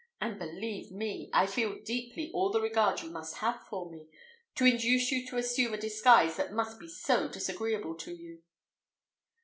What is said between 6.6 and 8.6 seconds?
be so disagreeable to you."